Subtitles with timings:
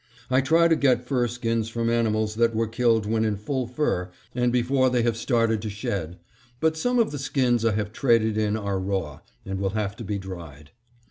[0.31, 4.51] I try to get furskins from animals that were killed when in full fur and
[4.51, 6.17] before they have started to shed,
[6.59, 10.03] but some of the skins I have traded in are raw, and will have to
[10.03, 10.71] be dried.